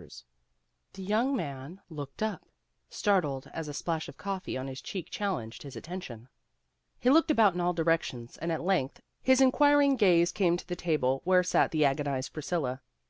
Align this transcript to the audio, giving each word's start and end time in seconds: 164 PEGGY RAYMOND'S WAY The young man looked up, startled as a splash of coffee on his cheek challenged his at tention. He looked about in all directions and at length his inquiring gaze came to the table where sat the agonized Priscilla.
164 0.00 0.28
PEGGY 0.94 1.02
RAYMOND'S 1.02 1.02
WAY 1.02 1.02
The 1.02 1.02
young 1.06 1.36
man 1.76 1.80
looked 1.90 2.22
up, 2.22 2.42
startled 2.88 3.50
as 3.52 3.68
a 3.68 3.74
splash 3.74 4.08
of 4.08 4.16
coffee 4.16 4.56
on 4.56 4.66
his 4.66 4.80
cheek 4.80 5.08
challenged 5.10 5.62
his 5.62 5.76
at 5.76 5.82
tention. 5.82 6.30
He 6.98 7.10
looked 7.10 7.30
about 7.30 7.52
in 7.52 7.60
all 7.60 7.74
directions 7.74 8.38
and 8.38 8.50
at 8.50 8.62
length 8.62 9.02
his 9.20 9.42
inquiring 9.42 9.96
gaze 9.96 10.32
came 10.32 10.56
to 10.56 10.66
the 10.66 10.74
table 10.74 11.20
where 11.24 11.42
sat 11.42 11.70
the 11.70 11.84
agonized 11.84 12.32
Priscilla. 12.32 12.80